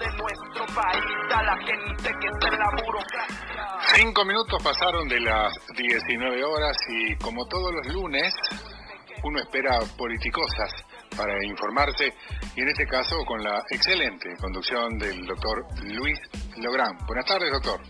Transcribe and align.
de 0.00 0.06
nuestro 0.16 0.64
país, 0.74 1.34
a 1.34 1.42
la 1.42 1.56
gente 1.58 2.10
que 2.20 2.26
está 2.28 2.48
en 2.48 2.58
la 2.58 2.70
burocracia. 2.70 3.76
Cinco 3.94 4.24
minutos 4.24 4.62
pasaron 4.62 5.06
de 5.08 5.20
las 5.20 5.52
19 5.76 6.42
horas 6.42 6.76
y 6.88 7.14
como 7.16 7.46
todos 7.46 7.70
los 7.74 7.86
lunes, 7.92 8.34
uno 9.22 9.38
espera 9.40 9.78
politicosas 9.98 10.72
para 11.14 11.44
informarse 11.44 12.14
y 12.56 12.62
en 12.62 12.68
este 12.68 12.86
caso 12.86 13.14
con 13.26 13.42
la 13.42 13.62
excelente 13.68 14.34
conducción 14.40 14.98
del 14.98 15.26
doctor 15.26 15.66
Luis 15.82 16.18
Lográn. 16.56 16.96
Buenas 17.06 17.26
tardes, 17.26 17.52
doctor. 17.52 17.80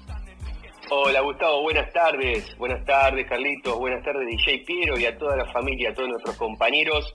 Hola 0.91 1.21
Gustavo, 1.21 1.63
buenas 1.63 1.93
tardes. 1.93 2.57
Buenas 2.59 2.85
tardes 2.85 3.25
Carlitos, 3.29 3.79
buenas 3.79 4.05
tardes 4.05 4.27
DJ 4.27 4.65
Piero 4.67 4.99
y 4.99 5.07
a 5.07 5.17
toda 5.17 5.37
la 5.37 5.47
familia, 5.53 5.91
a 5.91 5.95
todos 5.95 6.09
nuestros 6.09 6.37
compañeros 6.37 7.15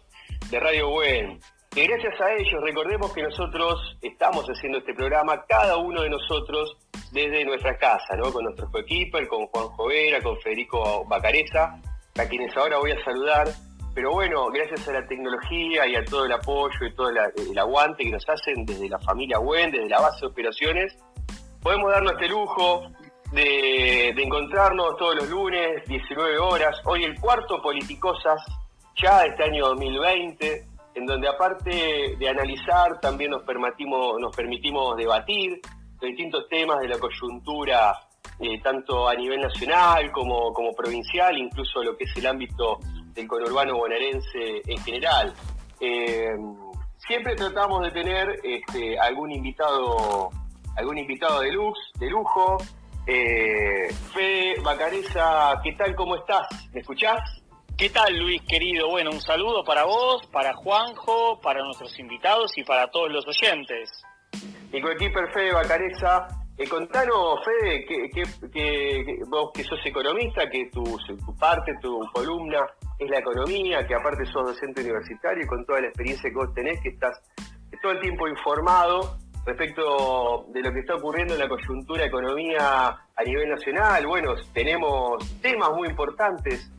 de 0.50 0.58
Radio 0.58 0.90
Buen. 0.90 1.40
Y 1.76 1.88
gracias 1.88 2.22
a 2.22 2.32
ellos, 2.36 2.64
recordemos 2.64 3.12
que 3.12 3.22
nosotros 3.22 3.98
estamos 4.02 4.46
haciendo 4.46 4.78
este 4.78 4.94
programa, 4.94 5.44
cada 5.46 5.76
uno 5.76 6.04
de 6.04 6.10
nosotros 6.10 6.78
desde 7.12 7.44
nuestra 7.44 7.78
casa, 7.78 8.16
¿no? 8.16 8.32
Con 8.32 8.46
nuestro 8.46 8.72
coequiper, 8.72 9.28
con 9.28 9.46
Juan 9.48 9.68
Jovera, 9.68 10.22
con 10.22 10.40
Federico 10.40 11.04
Bacareza, 11.04 11.82
a 12.18 12.26
quienes 12.30 12.56
ahora 12.56 12.78
voy 12.78 12.92
a 12.92 13.04
saludar. 13.04 13.50
Pero 13.94 14.14
bueno, 14.14 14.48
gracias 14.52 14.88
a 14.88 14.94
la 14.94 15.06
tecnología 15.06 15.86
y 15.86 15.96
a 15.96 16.06
todo 16.06 16.24
el 16.24 16.32
apoyo 16.32 16.86
y 16.86 16.96
todo 16.96 17.10
el 17.10 17.60
aguante 17.60 18.06
que 18.06 18.12
nos 18.12 18.24
hacen 18.30 18.66
desde 18.66 18.88
la 18.88 19.00
familia 19.00 19.40
Buen, 19.40 19.72
desde 19.72 19.90
la 19.90 20.00
base 20.00 20.22
de 20.22 20.28
operaciones, 20.28 20.98
podemos 21.62 21.92
darnos 21.92 22.14
este 22.14 22.30
lujo 22.30 22.84
de, 23.34 24.12
encontrarnos 24.12 24.96
todos 24.96 25.16
los 25.16 25.30
lunes, 25.30 25.84
19 25.88 26.38
horas. 26.38 26.80
Hoy 26.86 27.04
el 27.04 27.20
cuarto 27.20 27.62
Politicosas, 27.62 28.42
ya 28.96 29.26
este 29.26 29.44
año 29.44 29.68
2020, 29.68 30.65
en 30.96 31.06
donde 31.06 31.28
aparte 31.28 32.16
de 32.18 32.30
analizar, 32.30 33.00
también 33.00 33.32
nos 33.32 33.44
permitimos, 33.44 34.98
debatir 34.98 35.60
distintos 36.02 36.48
temas 36.50 36.80
de 36.80 36.88
la 36.88 36.98
coyuntura, 36.98 37.94
eh, 38.40 38.60
tanto 38.62 39.08
a 39.08 39.16
nivel 39.16 39.42
nacional 39.42 40.12
como, 40.12 40.54
como 40.54 40.74
provincial, 40.74 41.38
incluso 41.38 41.84
lo 41.84 41.98
que 41.98 42.06
es 42.06 42.18
el 42.18 42.28
ámbito 42.28 42.80
del 43.14 43.28
conurbano 43.28 43.78
bonaerense 43.78 44.62
en 44.66 44.78
general. 44.84 45.34
Eh, 45.80 46.36
siempre 47.08 47.36
tratamos 47.36 47.84
de 47.84 47.92
tener 47.92 48.40
este, 48.44 48.98
algún 49.00 49.32
invitado 49.32 50.32
algún 50.76 50.98
invitado 50.98 51.42
de 51.42 51.52
luz, 51.52 51.78
de 52.00 52.10
lujo, 52.10 52.58
eh, 53.08 53.94
Fede 54.14 54.60
Bacareza, 54.62 55.60
¿qué 55.64 55.74
tal? 55.74 55.96
¿Cómo 55.96 56.16
estás? 56.18 56.48
¿Me 56.74 56.82
escuchás? 56.82 57.22
¿Qué 57.78 57.90
tal, 57.90 58.18
Luis, 58.18 58.42
querido? 58.48 58.88
Bueno, 58.88 59.12
un 59.12 59.20
saludo 59.20 59.62
para 59.66 59.84
vos, 59.84 60.26
para 60.28 60.54
Juanjo, 60.54 61.42
para 61.42 61.62
nuestros 61.62 62.00
invitados 62.00 62.58
y 62.58 62.64
para 62.64 62.88
todos 62.88 63.12
los 63.12 63.28
oyentes. 63.28 64.02
Mi 64.72 64.82
coequiper 64.82 65.30
Fede 65.34 65.52
Bacareza, 65.52 66.26
eh, 66.58 66.70
contanos, 66.70 67.42
Fede, 67.44 67.86
que, 67.86 69.20
vos 69.28 69.52
que 69.54 69.66
sos 69.66 69.86
economista, 69.86 70.50
que 70.50 70.70
tu, 70.72 70.86
parte, 71.38 71.74
tu 71.82 72.00
columna 72.14 72.66
es 72.98 73.10
la 73.10 73.20
economía, 73.20 73.86
que 73.86 73.94
aparte 73.94 74.26
sos 74.28 74.46
docente 74.46 74.80
universitario 74.80 75.44
y 75.44 75.48
con 75.48 75.66
toda 75.66 75.82
la 75.82 75.88
experiencia 75.88 76.30
que 76.30 76.36
vos 76.38 76.54
tenés, 76.54 76.80
que 76.80 76.90
estás 76.90 77.22
todo 77.82 77.92
el 77.92 78.00
tiempo 78.00 78.26
informado 78.30 79.18
respecto 79.46 80.46
de 80.54 80.62
lo 80.62 80.72
que 80.72 80.80
está 80.80 80.96
ocurriendo 80.96 81.34
en 81.34 81.42
la 81.42 81.50
coyuntura 81.50 82.06
economía 82.06 82.88
a 83.16 83.24
nivel 83.26 83.50
nacional. 83.50 84.08
Bueno, 84.08 84.34
tenemos 84.54 85.42
temas 85.42 85.72
muy 85.72 85.90
importantes 85.90 86.72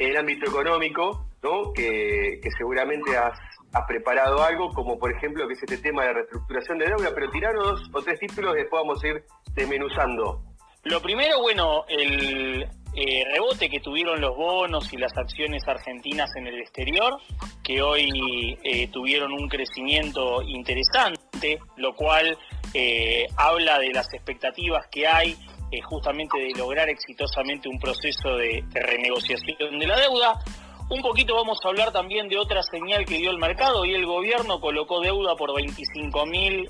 en 0.00 0.10
el 0.10 0.16
ámbito 0.16 0.46
económico, 0.46 1.26
¿no? 1.42 1.72
que, 1.72 2.40
seguramente 2.56 3.16
has, 3.16 3.38
preparado 3.86 4.42
algo, 4.42 4.72
como 4.72 4.98
por 4.98 5.12
ejemplo 5.12 5.46
que 5.46 5.54
es 5.54 5.62
este 5.62 5.78
tema 5.78 6.04
de 6.04 6.14
reestructuración 6.14 6.78
de 6.78 6.86
deuda, 6.86 7.12
pero 7.14 7.30
tiraros 7.30 7.88
o 7.92 8.02
tres 8.02 8.18
títulos 8.18 8.54
que 8.54 8.62
después 8.62 8.82
vamos 8.82 9.04
a 9.04 9.06
ir 9.06 9.24
desmenuzando. 9.54 10.42
Lo 10.82 11.00
primero, 11.00 11.40
bueno, 11.40 11.84
el, 11.88 12.66
eh, 12.96 13.24
rebote 13.32 13.70
que 13.70 13.78
tuvieron 13.78 14.20
los 14.20 14.36
bonos 14.36 14.92
y 14.92 14.96
las 14.96 15.16
acciones 15.16 15.62
argentinas 15.68 16.34
en 16.34 16.48
el 16.48 16.58
exterior, 16.60 17.18
que 17.62 17.80
hoy 17.80 18.58
eh, 18.64 18.88
tuvieron 18.88 19.32
un 19.32 19.48
crecimiento 19.48 20.42
interesante, 20.42 21.60
lo 21.76 21.94
cual 21.94 22.36
eh, 22.74 23.28
habla 23.36 23.78
de 23.78 23.92
las 23.92 24.12
expectativas 24.12 24.86
que 24.90 25.06
hay 25.06 25.36
justamente 25.84 26.38
de 26.38 26.52
lograr 26.58 26.88
exitosamente 26.88 27.68
un 27.68 27.78
proceso 27.78 28.36
de, 28.36 28.64
renegociación 28.72 29.78
de 29.78 29.86
la 29.86 29.98
deuda. 29.98 30.40
Un 30.88 31.02
poquito 31.02 31.36
vamos 31.36 31.58
a 31.64 31.68
hablar 31.68 31.92
también 31.92 32.28
de 32.28 32.36
otra 32.36 32.62
señal 32.62 33.04
que 33.04 33.18
dio 33.18 33.30
el 33.30 33.38
mercado 33.38 33.84
y 33.84 33.94
el 33.94 34.06
gobierno 34.06 34.60
colocó 34.60 35.00
deuda 35.00 35.36
por 35.36 35.54
25 35.54 36.26
mil 36.26 36.68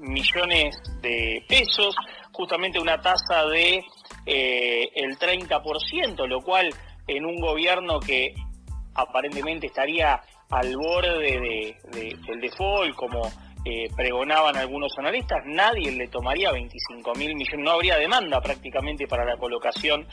millones 0.00 0.76
de 1.02 1.44
pesos, 1.48 1.94
justamente 2.32 2.80
una 2.80 3.00
tasa 3.00 3.46
de 3.46 3.84
eh, 4.26 4.90
el 4.94 5.18
30%, 5.18 6.26
lo 6.26 6.40
cual 6.40 6.70
en 7.06 7.24
un 7.24 7.40
gobierno 7.40 8.00
que 8.00 8.34
aparentemente 8.94 9.66
estaría 9.66 10.20
al 10.50 10.76
borde 10.76 11.76
del 11.92 12.40
default, 12.40 12.94
como 12.96 13.22
eh, 13.64 13.88
pregonaban 13.94 14.56
algunos 14.56 14.92
analistas, 14.98 15.38
nadie 15.44 15.92
le 15.92 16.08
tomaría 16.08 16.50
25 16.52 17.12
mil 17.14 17.34
millones, 17.34 17.64
no 17.64 17.72
habría 17.72 17.96
demanda 17.96 18.40
prácticamente 18.40 19.06
para 19.06 19.24
la 19.24 19.36
colocación 19.36 20.06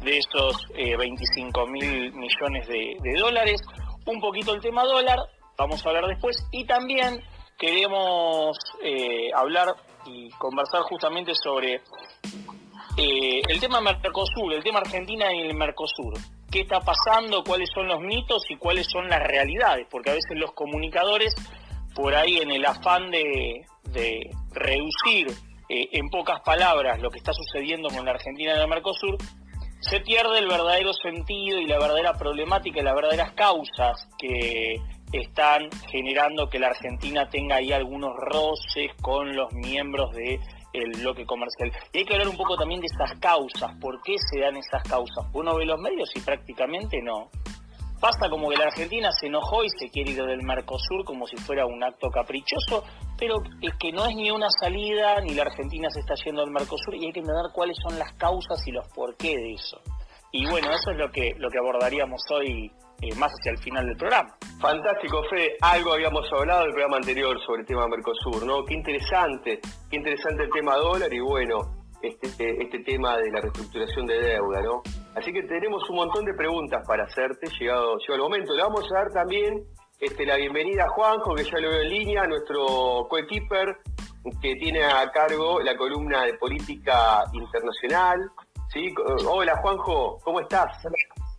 de 0.00 0.18
esos 0.18 0.66
25 0.74 1.60
eh, 1.60 1.70
mil 1.70 2.12
millones 2.12 2.66
de, 2.68 3.18
dólares. 3.18 3.60
Un 4.06 4.20
poquito 4.20 4.54
el 4.54 4.60
tema 4.60 4.84
dólar, 4.84 5.18
vamos 5.56 5.84
a 5.84 5.88
hablar 5.88 6.06
después, 6.06 6.36
y 6.52 6.64
también 6.64 7.20
queremos 7.58 8.58
hablar 9.34 9.74
y 10.06 10.28
conversar 10.30 10.82
justamente 10.82 11.32
sobre 11.34 11.80
eh, 12.96 13.42
el 13.48 13.58
tema 13.58 13.80
Mercosur, 13.80 14.52
el 14.52 14.62
tema 14.62 14.78
Argentina 14.78 15.32
y 15.32 15.40
el 15.40 15.54
Mercosur. 15.54 16.14
¿Qué 16.50 16.60
está 16.60 16.78
pasando? 16.80 17.42
¿Cuáles 17.42 17.68
son 17.74 17.88
los 17.88 18.00
mitos 18.00 18.44
y 18.48 18.56
cuáles 18.56 18.86
son 18.88 19.08
las 19.08 19.20
realidades? 19.20 19.86
Porque 19.90 20.10
a 20.10 20.14
veces 20.14 20.38
los 20.38 20.52
comunicadores, 20.52 21.34
por 21.94 22.14
ahí 22.14 22.38
en 22.38 22.50
el 22.50 22.64
afán 22.64 23.10
de, 23.10 23.66
reducir 24.50 25.28
eh, 25.68 25.88
en 25.92 26.08
pocas 26.08 26.40
palabras 26.40 27.00
lo 27.00 27.10
que 27.10 27.18
está 27.18 27.32
sucediendo 27.32 27.88
con 27.88 28.04
la 28.04 28.12
Argentina 28.12 28.54
y 28.56 28.60
el 28.60 28.68
Mercosur, 28.68 29.16
se 29.80 30.00
pierde 30.00 30.38
el 30.38 30.48
verdadero 30.48 30.92
sentido 30.94 31.60
y 31.60 31.66
la 31.66 31.78
verdadera 31.78 32.14
problemática 32.14 32.80
y 32.80 32.82
las 32.82 32.94
verdaderas 32.94 33.32
causas 33.32 34.08
que 34.18 34.76
están 35.12 35.68
generando 35.90 36.48
que 36.48 36.58
la 36.58 36.68
Argentina 36.68 37.28
tenga 37.28 37.56
ahí 37.56 37.72
algunos 37.72 38.12
roces 38.16 38.90
con 39.00 39.36
los 39.36 39.52
miembros 39.52 40.12
de 40.12 40.40
el 40.72 40.90
bloque 41.00 41.24
comercial. 41.24 41.70
Y 41.92 41.98
hay 41.98 42.04
que 42.04 42.14
hablar 42.14 42.28
un 42.28 42.36
poco 42.36 42.56
también 42.56 42.80
de 42.80 42.86
esas 42.86 43.18
causas, 43.20 43.72
por 43.80 44.02
qué 44.02 44.16
se 44.18 44.40
dan 44.40 44.56
esas 44.56 44.82
causas. 44.82 45.24
Uno 45.32 45.54
ve 45.54 45.64
los 45.64 45.80
medios 45.80 46.10
y 46.14 46.20
prácticamente 46.20 47.00
no. 47.00 47.30
Pasa 48.04 48.28
como 48.28 48.50
que 48.50 48.56
la 48.58 48.66
Argentina 48.66 49.10
se 49.12 49.28
enojó 49.28 49.64
y 49.64 49.70
se 49.70 49.88
quiere 49.88 50.10
ir 50.10 50.22
del 50.22 50.42
Mercosur 50.42 51.06
como 51.06 51.26
si 51.26 51.38
fuera 51.38 51.64
un 51.64 51.82
acto 51.82 52.10
caprichoso, 52.10 52.84
pero 53.18 53.36
es 53.62 53.72
que 53.80 53.92
no 53.92 54.04
es 54.04 54.14
ni 54.14 54.30
una 54.30 54.50
salida, 54.50 55.22
ni 55.22 55.32
la 55.32 55.44
Argentina 55.44 55.88
se 55.88 56.00
está 56.00 56.12
yendo 56.22 56.42
al 56.42 56.50
Mercosur 56.50 56.94
y 56.96 57.06
hay 57.06 57.12
que 57.14 57.20
entender 57.20 57.46
cuáles 57.54 57.78
son 57.82 57.98
las 57.98 58.12
causas 58.18 58.60
y 58.66 58.72
los 58.72 58.86
por 58.88 59.16
qué 59.16 59.34
de 59.38 59.54
eso. 59.54 59.80
Y 60.32 60.44
bueno, 60.44 60.68
eso 60.70 60.90
es 60.90 60.98
lo 60.98 61.10
que, 61.10 61.32
lo 61.38 61.48
que 61.48 61.56
abordaríamos 61.56 62.20
hoy 62.30 62.70
eh, 63.00 63.14
más 63.14 63.32
hacia 63.32 63.52
el 63.52 63.58
final 63.60 63.86
del 63.86 63.96
programa. 63.96 64.36
Fantástico, 64.60 65.22
Fede. 65.30 65.56
Algo 65.62 65.94
habíamos 65.94 66.30
hablado 66.30 66.64
del 66.64 66.72
programa 66.72 66.98
anterior 66.98 67.40
sobre 67.46 67.62
el 67.62 67.66
tema 67.66 67.88
Mercosur, 67.88 68.44
¿no? 68.44 68.66
Qué 68.66 68.74
interesante, 68.74 69.60
qué 69.88 69.96
interesante 69.96 70.42
el 70.42 70.50
tema 70.50 70.76
dólar 70.76 71.10
y 71.10 71.20
bueno, 71.20 71.56
este, 72.02 72.28
este 72.36 72.80
tema 72.80 73.16
de 73.16 73.30
la 73.30 73.40
reestructuración 73.40 74.04
de 74.04 74.20
deuda, 74.20 74.60
¿no? 74.60 74.82
Así 75.14 75.32
que 75.32 75.42
tenemos 75.44 75.88
un 75.88 75.96
montón 75.96 76.24
de 76.24 76.34
preguntas 76.34 76.84
para 76.86 77.04
hacerte, 77.04 77.46
llegado, 77.60 77.96
llegado 77.98 78.14
el 78.16 78.22
momento. 78.22 78.54
Le 78.54 78.62
vamos 78.62 78.84
a 78.90 78.94
dar 78.94 79.12
también 79.12 79.64
este, 80.00 80.26
la 80.26 80.36
bienvenida 80.36 80.84
a 80.84 80.88
Juanjo, 80.88 81.34
que 81.34 81.44
ya 81.44 81.58
lo 81.60 81.70
veo 81.70 81.82
en 81.82 81.88
línea, 81.88 82.26
nuestro 82.26 83.06
coequiper, 83.08 83.76
que 84.42 84.56
tiene 84.56 84.82
a 84.84 85.08
cargo 85.12 85.60
la 85.60 85.76
columna 85.76 86.24
de 86.24 86.34
política 86.34 87.22
internacional. 87.32 88.28
¿sí? 88.72 88.92
Hola 89.28 89.56
Juanjo, 89.62 90.18
¿cómo 90.24 90.40
estás? 90.40 90.84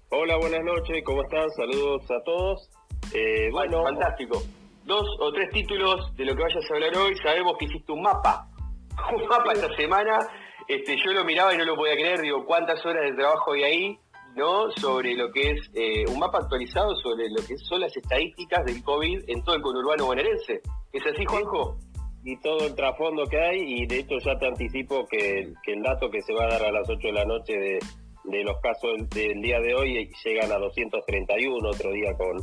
Hola, 0.09 0.37
buenas 0.37 0.63
noches, 0.63 1.03
¿cómo 1.05 1.23
están? 1.23 1.49
Saludos 1.51 2.09
a 2.09 2.23
todos. 2.23 2.69
Eh, 3.13 3.49
bueno, 3.51 3.83
fantástico. 3.83 4.41
Dos 4.85 5.05
o 5.19 5.33
tres 5.33 5.49
títulos 5.51 6.15
de 6.15 6.23
lo 6.23 6.35
que 6.35 6.43
vayas 6.43 6.63
a 6.71 6.73
hablar 6.75 6.95
hoy. 6.95 7.17
Sabemos 7.17 7.57
que 7.59 7.65
hiciste 7.65 7.91
un 7.91 8.03
mapa. 8.03 8.47
Un 9.13 9.27
mapa 9.27 9.51
esta 9.51 9.67
semana. 9.75 10.19
Este, 10.67 10.95
yo 11.03 11.13
lo 11.13 11.23
miraba 11.23 11.53
y 11.53 11.57
no 11.57 11.65
lo 11.65 11.75
podía 11.75 11.93
creer. 11.93 12.21
Digo, 12.21 12.45
¿cuántas 12.45 12.83
horas 12.85 13.03
de 13.09 13.15
trabajo 13.15 13.53
hay 13.53 13.63
ahí? 13.63 13.99
¿no? 14.35 14.69
Sobre 14.71 15.15
lo 15.15 15.31
que 15.31 15.51
es 15.51 15.71
eh, 15.73 16.05
un 16.09 16.19
mapa 16.19 16.39
actualizado 16.39 16.93
sobre 16.97 17.29
lo 17.29 17.45
que 17.47 17.57
son 17.57 17.79
las 17.81 17.95
estadísticas 17.95 18.65
del 18.65 18.83
COVID 18.83 19.29
en 19.29 19.43
todo 19.43 19.55
el 19.55 19.61
conurbano 19.61 20.05
bonaerense. 20.05 20.61
¿Es 20.91 21.05
así, 21.05 21.25
Juanjo? 21.25 21.77
Y 22.23 22.37
todo 22.41 22.67
el 22.67 22.75
trasfondo 22.75 23.25
que 23.27 23.39
hay, 23.39 23.61
y 23.61 23.85
de 23.85 23.99
hecho 23.99 24.17
ya 24.17 24.37
te 24.37 24.47
anticipo 24.47 25.05
que, 25.05 25.53
que 25.63 25.73
el 25.73 25.83
dato 25.83 26.09
que 26.09 26.21
se 26.21 26.33
va 26.33 26.45
a 26.45 26.49
dar 26.49 26.63
a 26.65 26.71
las 26.71 26.89
8 26.89 27.07
de 27.07 27.13
la 27.13 27.23
noche 27.23 27.53
de, 27.53 27.79
de 28.25 28.43
los 28.43 28.59
casos 28.61 29.09
del, 29.11 29.41
día 29.41 29.59
de 29.59 29.75
hoy 29.75 30.09
llegan 30.23 30.51
a 30.51 30.57
231, 30.57 31.69
otro 31.69 31.91
día 31.91 32.13
con, 32.17 32.37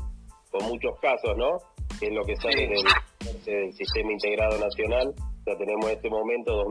con 0.51 0.69
muchos 0.69 0.99
casos, 1.01 1.37
¿no? 1.37 1.59
Que 1.99 2.07
es 2.07 2.13
lo 2.13 2.25
que 2.25 2.37
sale 2.37 2.69
del 3.45 3.73
Sistema 3.73 4.13
Integrado 4.13 4.59
Nacional. 4.59 5.13
Ya 5.47 5.57
tenemos 5.57 5.87
en 5.87 5.97
este 5.97 6.09
momento 6.09 6.65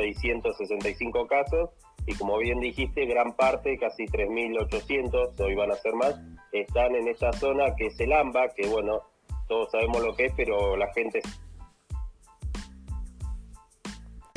2.665 0.00 1.26
casos 1.26 1.70
y 2.06 2.14
como 2.14 2.38
bien 2.38 2.60
dijiste, 2.60 3.06
gran 3.06 3.34
parte, 3.34 3.78
casi 3.78 4.04
3.800, 4.06 5.38
hoy 5.40 5.54
van 5.54 5.70
a 5.70 5.76
ser 5.76 5.94
más, 5.94 6.18
están 6.52 6.94
en 6.96 7.08
esa 7.08 7.32
zona 7.32 7.74
que 7.76 7.86
es 7.86 8.00
el 8.00 8.12
AMBA, 8.12 8.48
que 8.54 8.66
bueno, 8.68 9.02
todos 9.48 9.70
sabemos 9.70 10.02
lo 10.02 10.14
que 10.14 10.26
es, 10.26 10.32
pero 10.36 10.76
la 10.76 10.92
gente... 10.92 11.20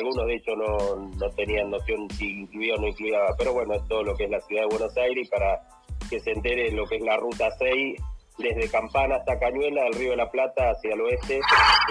Algunos 0.00 0.26
de 0.26 0.34
hecho 0.34 0.54
no, 0.56 0.96
no 1.16 1.30
tenían 1.30 1.70
noción 1.70 2.10
si 2.10 2.40
incluía 2.40 2.74
o 2.74 2.78
no 2.78 2.88
incluía, 2.88 3.18
pero 3.38 3.54
bueno, 3.54 3.74
es 3.74 3.84
todo 3.88 4.02
lo 4.02 4.14
que 4.14 4.24
es 4.24 4.30
la 4.30 4.40
ciudad 4.40 4.62
de 4.62 4.76
Buenos 4.76 4.96
Aires 4.96 5.30
para 5.30 5.66
que 6.10 6.20
se 6.20 6.32
entere 6.32 6.70
lo 6.72 6.84
que 6.84 6.96
es 6.96 7.02
la 7.02 7.16
ruta 7.16 7.50
6, 7.58 7.96
desde 8.38 8.70
Campana 8.70 9.16
hasta 9.16 9.38
Cañuela, 9.38 9.84
del 9.84 9.94
Río 9.94 10.10
de 10.10 10.16
la 10.16 10.30
Plata 10.30 10.70
hacia 10.70 10.94
el 10.94 11.00
oeste, 11.00 11.40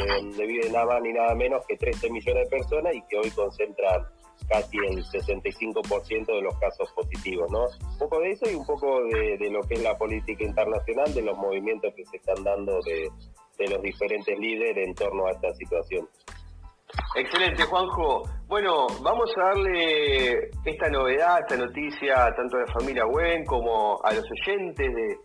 donde 0.08 0.46
viven 0.46 0.74
nada 0.74 0.86
más 0.86 1.02
ni 1.02 1.14
nada 1.14 1.36
menos 1.36 1.66
que 1.68 1.78
13 1.78 2.10
millones 2.10 2.50
de 2.50 2.58
personas 2.58 2.94
y 2.94 3.02
que 3.04 3.18
hoy 3.18 3.32
concentran 3.32 4.06
casi 4.48 4.78
el 4.78 5.04
65% 5.04 6.26
de 6.26 6.42
los 6.42 6.58
casos 6.60 6.92
positivos, 6.94 7.50
¿no? 7.52 7.66
Un 7.92 7.98
poco 7.98 8.20
de 8.20 8.32
eso 8.32 8.50
y 8.50 8.56
un 8.56 8.66
poco 8.66 9.04
de, 9.06 9.50
lo 9.50 9.62
que 9.62 9.76
es 9.76 9.84
la 9.84 9.98
política 9.98 10.44
internacional, 10.44 11.14
de 11.14 11.22
los 11.22 11.38
movimientos 11.38 11.94
que 11.96 12.06
se 12.06 12.18
están 12.18 12.44
dando 12.44 12.80
de, 12.82 13.10
los 13.70 13.82
diferentes 13.82 14.38
líderes 14.38 14.88
en 14.88 14.96
torno 14.96 15.26
a 15.28 15.32
esta 15.32 15.54
situación. 15.54 16.08
Excelente, 17.16 17.64
Juanjo. 17.64 18.24
Bueno, 18.48 18.88
vamos 19.02 19.32
a 19.38 19.46
darle 19.46 20.50
esta 20.66 20.90
novedad, 20.90 21.40
esta 21.40 21.58
noticia, 21.58 22.34
tanto 22.36 22.58
a 22.58 22.62
la 22.62 22.74
familia 22.74 23.06
Gwen 23.06 23.46
como 23.46 24.00
a 24.04 24.14
los 24.14 24.26
oyentes 24.30 24.94
de, 24.94 25.18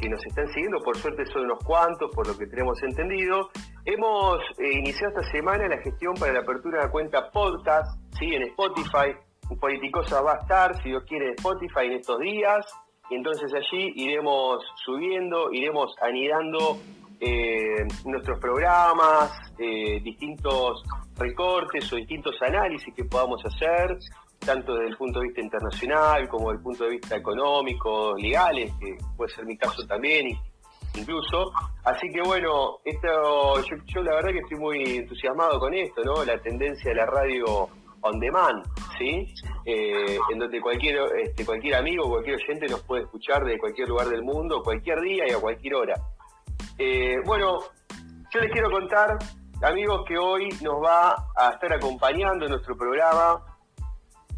que 0.00 0.08
nos 0.08 0.24
están 0.26 0.46
siguiendo, 0.48 0.78
por 0.80 0.96
suerte 0.96 1.24
son 1.26 1.44
unos 1.44 1.58
cuantos, 1.64 2.10
por 2.14 2.26
lo 2.26 2.36
que 2.36 2.46
tenemos 2.46 2.82
entendido. 2.82 3.50
Hemos 3.84 4.40
eh, 4.58 4.78
iniciado 4.78 5.14
esta 5.20 5.30
semana 5.30 5.68
la 5.68 5.78
gestión 5.78 6.14
para 6.14 6.32
la 6.32 6.40
apertura 6.40 6.78
de 6.78 6.84
la 6.86 6.90
cuenta 6.90 7.30
podcast, 7.30 7.98
¿sí? 8.18 8.34
en 8.34 8.42
Spotify. 8.44 9.14
Politicosa 9.60 10.20
va 10.22 10.32
a 10.32 10.38
estar, 10.38 10.76
si 10.82 10.88
Dios 10.88 11.04
quiere, 11.06 11.26
en 11.26 11.32
Spotify 11.32 11.86
en 11.86 11.92
estos 11.92 12.18
días. 12.18 12.66
Y 13.10 13.14
entonces 13.14 13.52
allí 13.54 13.92
iremos 13.94 14.64
subiendo, 14.84 15.52
iremos 15.52 15.94
anidando 16.00 16.78
eh, 17.20 17.86
nuestros 18.04 18.38
programas, 18.38 19.32
eh, 19.58 20.00
distintos 20.02 20.82
recortes 21.16 21.92
o 21.92 21.96
distintos 21.96 22.34
análisis 22.42 22.94
que 22.94 23.04
podamos 23.04 23.42
hacer 23.44 23.96
tanto 24.38 24.74
desde 24.74 24.88
el 24.88 24.96
punto 24.96 25.20
de 25.20 25.26
vista 25.26 25.40
internacional 25.40 26.28
como 26.28 26.50
desde 26.50 26.58
el 26.58 26.62
punto 26.62 26.84
de 26.84 26.90
vista 26.90 27.16
económico, 27.16 28.14
legales, 28.16 28.72
que 28.78 28.96
puede 29.16 29.32
ser 29.32 29.46
mi 29.46 29.56
caso 29.56 29.86
también, 29.86 30.38
incluso. 30.94 31.52
Así 31.84 32.08
que 32.10 32.22
bueno, 32.22 32.78
esto 32.84 33.08
yo, 33.86 34.02
la 34.02 34.14
verdad 34.16 34.30
que 34.30 34.38
estoy 34.40 34.58
muy 34.58 34.96
entusiasmado 34.96 35.58
con 35.58 35.74
esto, 35.74 36.02
¿no? 36.04 36.24
La 36.24 36.38
tendencia 36.38 36.90
de 36.90 36.96
la 36.96 37.06
radio 37.06 37.68
on 38.02 38.20
demand, 38.20 38.64
¿sí? 38.98 39.26
Eh, 39.64 40.18
en 40.32 40.38
donde 40.38 40.60
cualquier, 40.60 40.98
este, 41.24 41.44
cualquier 41.44 41.76
amigo, 41.76 42.08
cualquier 42.08 42.36
oyente 42.36 42.66
nos 42.68 42.82
puede 42.82 43.02
escuchar 43.02 43.44
de 43.44 43.58
cualquier 43.58 43.88
lugar 43.88 44.08
del 44.08 44.22
mundo, 44.22 44.62
cualquier 44.62 45.00
día 45.00 45.24
y 45.28 45.32
a 45.32 45.40
cualquier 45.40 45.74
hora. 45.74 45.94
Eh, 46.78 47.16
bueno, 47.24 47.58
yo 48.30 48.40
les 48.40 48.52
quiero 48.52 48.70
contar, 48.70 49.18
amigos, 49.62 50.04
que 50.06 50.18
hoy 50.18 50.48
nos 50.62 50.82
va 50.82 51.14
a 51.34 51.50
estar 51.52 51.72
acompañando 51.72 52.44
en 52.44 52.50
nuestro 52.50 52.76
programa 52.76 53.42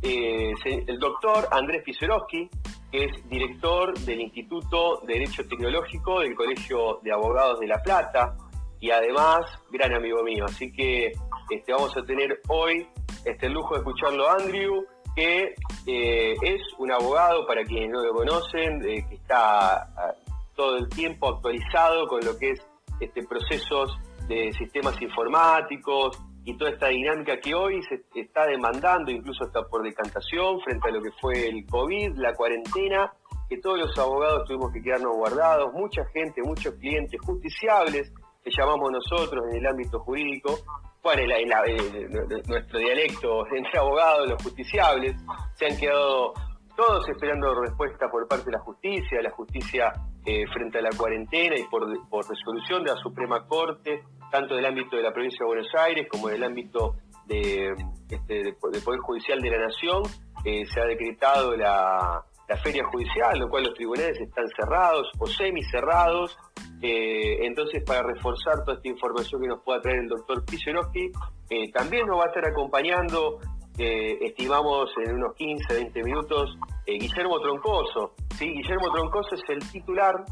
eh, 0.02 0.52
el 0.64 0.98
doctor 1.00 1.48
Andrés 1.50 1.82
Pisorowski, 1.84 2.48
que 2.92 3.04
es 3.04 3.28
director 3.28 3.98
del 3.98 4.20
Instituto 4.20 5.00
de 5.06 5.14
Derecho 5.14 5.46
Tecnológico 5.48 6.20
del 6.20 6.36
Colegio 6.36 7.00
de 7.02 7.12
Abogados 7.12 7.58
de 7.58 7.66
La 7.66 7.82
Plata 7.82 8.36
y 8.80 8.90
además 8.90 9.40
gran 9.70 9.94
amigo 9.94 10.22
mío. 10.22 10.44
Así 10.44 10.72
que 10.72 11.12
este, 11.50 11.72
vamos 11.72 11.96
a 11.96 12.02
tener 12.02 12.40
hoy 12.48 12.86
este, 13.24 13.48
lujo 13.48 13.74
de 13.74 13.80
escucharlo 13.80 14.30
Andrew, 14.30 14.84
que 15.16 15.54
eh, 15.86 16.34
es 16.40 16.62
un 16.78 16.92
abogado, 16.92 17.44
para 17.46 17.64
quienes 17.64 17.90
no 17.90 18.04
lo 18.04 18.12
conocen, 18.12 18.80
que 18.80 19.14
está 19.14 19.82
ah, 19.82 20.14
todo 20.58 20.76
el 20.76 20.88
tiempo 20.88 21.28
actualizado 21.28 22.08
con 22.08 22.20
lo 22.24 22.36
que 22.36 22.50
es 22.50 22.66
este, 22.98 23.22
procesos 23.22 23.96
de 24.26 24.52
sistemas 24.52 25.00
informáticos, 25.00 26.20
y 26.48 26.56
toda 26.56 26.70
esta 26.70 26.88
dinámica 26.88 27.38
que 27.40 27.54
hoy 27.54 27.82
se 27.82 28.02
está 28.18 28.46
demandando, 28.46 29.10
incluso 29.10 29.44
hasta 29.44 29.62
por 29.64 29.82
decantación, 29.82 30.58
frente 30.62 30.88
a 30.88 30.92
lo 30.92 31.02
que 31.02 31.10
fue 31.20 31.46
el 31.46 31.66
COVID, 31.66 32.16
la 32.16 32.34
cuarentena, 32.34 33.12
que 33.50 33.58
todos 33.58 33.78
los 33.78 33.98
abogados 33.98 34.46
tuvimos 34.46 34.72
que 34.72 34.80
quedarnos 34.80 35.14
guardados, 35.14 35.74
mucha 35.74 36.06
gente, 36.06 36.40
muchos 36.42 36.74
clientes 36.76 37.20
justiciables, 37.20 38.10
que 38.42 38.50
llamamos 38.50 38.90
nosotros 38.90 39.44
en 39.50 39.58
el 39.58 39.66
ámbito 39.66 40.00
jurídico, 40.00 40.58
cuál 41.02 41.20
es 41.20 42.48
nuestro 42.48 42.78
dialecto 42.78 43.46
entre 43.54 43.78
abogados, 43.78 44.30
los 44.30 44.42
justiciables, 44.42 45.16
se 45.54 45.66
han 45.66 45.76
quedado 45.76 46.32
todos 46.74 47.06
esperando 47.10 47.60
respuesta 47.60 48.08
por 48.10 48.26
parte 48.26 48.46
de 48.46 48.52
la 48.52 48.60
justicia, 48.60 49.20
la 49.20 49.32
justicia 49.32 49.92
eh, 50.30 50.44
frente 50.52 50.76
a 50.76 50.82
la 50.82 50.90
cuarentena 50.90 51.56
y 51.56 51.62
por, 51.70 51.88
resolución 51.88 52.84
de 52.84 52.90
la 52.90 52.98
Suprema 52.98 53.46
Corte 53.46 54.02
tanto 54.30 54.56
del 54.56 54.66
ámbito 54.66 54.94
de 54.94 55.02
la 55.02 55.10
provincia 55.10 55.38
de 55.40 55.46
Buenos 55.46 55.74
Aires 55.74 56.06
como 56.10 56.28
del 56.28 56.44
ámbito 56.44 56.96
de, 57.24 57.74
este, 58.10 58.52
Poder 58.60 59.00
Judicial 59.00 59.40
de 59.40 59.50
la 59.50 59.58
Nación, 59.68 60.02
eh, 60.44 60.66
se 60.66 60.80
ha 60.82 60.84
decretado 60.84 61.56
la, 61.56 62.22
feria 62.62 62.84
judicial, 62.84 63.38
lo 63.38 63.48
cual 63.48 63.64
los 63.64 63.74
tribunales 63.74 64.20
están 64.20 64.46
cerrados 64.54 65.10
o 65.18 65.26
semi-cerrados. 65.26 66.36
Eh, 66.82 67.46
entonces, 67.46 67.82
para 67.84 68.02
reforzar 68.02 68.64
toda 68.64 68.76
esta 68.76 68.88
información 68.88 69.40
que 69.40 69.48
nos 69.48 69.62
pueda 69.62 69.80
traer 69.80 70.00
el 70.00 70.08
doctor 70.08 70.44
eh, 70.52 71.72
también 71.72 72.06
nos 72.06 72.18
va 72.18 72.24
a 72.24 72.28
estar 72.28 72.46
acompañando, 72.46 73.38
estimamos 73.78 74.90
en 75.06 75.14
unos 75.14 75.34
15, 75.36 75.72
20 75.72 76.02
minutos, 76.02 76.58
Guillermo 76.96 77.40
Troncoso. 77.40 78.14
¿sí? 78.36 78.46
Guillermo 78.46 78.90
Troncoso 78.92 79.34
es 79.34 79.42
el 79.48 79.70
titular 79.70 80.24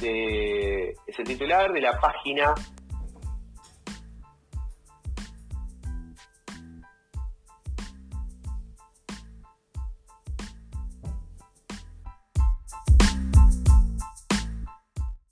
de, 0.00 0.94
es 1.06 1.18
el 1.18 1.24
titular 1.24 1.72
de 1.72 1.80
la 1.80 1.98
página 2.00 2.54